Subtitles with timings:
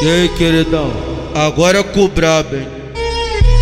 [0.00, 0.92] E aí, queridão?
[1.34, 2.68] Agora é brabo, hein?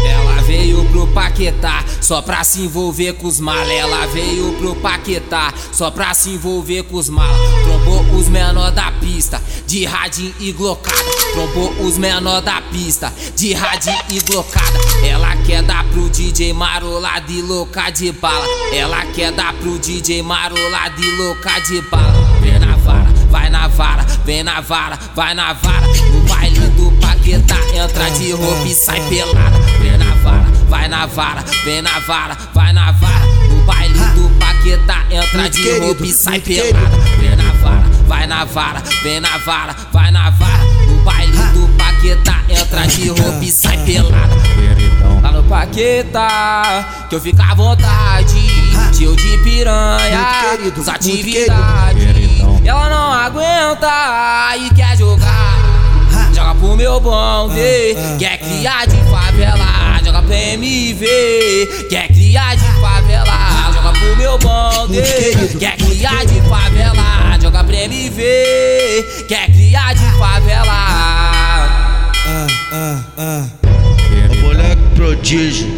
[0.07, 3.67] Ela veio pro Paquetá só pra se envolver com os mal.
[3.67, 7.35] Ela veio pro Paquetá só pra se envolver com os mal.
[7.65, 11.03] Trombou os menor da pista, de radinho e glocada.
[11.33, 14.79] Trombou os menor da pista, de radinho e glocada.
[15.07, 18.45] Ela quer dar pro DJ marolado e louca de bala.
[18.75, 22.13] Ela quer dar pro DJ marolado e louca de bala.
[22.43, 25.87] Vem na vara, vai na vara, vem na vara, vai na vara.
[25.87, 29.59] No baile do Paquetá, entra de roupa e sai pelada.
[29.81, 33.25] Vem na vara, vai na vara, vem na vara, vai na vara.
[33.49, 36.97] No baile do Paquetá, entra de roupa e sai pelada.
[37.21, 40.65] Vem na vara, vai na vara, vem na vara, vai na vara.
[40.89, 44.37] No baile do Paquetá, entra de roupa e sai pelada.
[45.23, 48.35] Lá no Paquetá, que eu fico à vontade.
[48.93, 50.59] Tio de piranha,
[52.43, 52.56] Muito
[56.97, 60.01] Meu bonde, ah, quer criar de favela.
[60.03, 61.07] Joga pra MV,
[61.91, 63.71] quer criar de favela.
[63.75, 65.03] Joga pro meu bonde,
[65.61, 67.39] quer criar de favela.
[67.39, 68.23] Joga pra MV,
[69.29, 70.73] quer criar de favela.
[72.27, 73.47] Ah, ah, ah.
[74.31, 75.69] O moleque prodígio,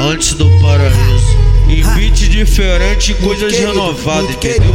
[0.00, 1.32] antes do paraíso.
[1.66, 4.74] Em beat diferente, coisas renovadas, entendeu?